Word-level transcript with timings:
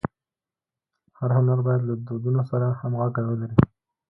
هر 1.17 1.29
هنر 1.37 1.59
باید 1.65 1.81
له 1.87 1.93
دودونو 2.07 2.41
سره 2.51 2.67
همږغي 2.79 3.23
ولري. 3.27 3.57